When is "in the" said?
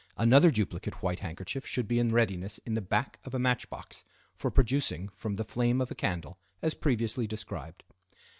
2.65-2.81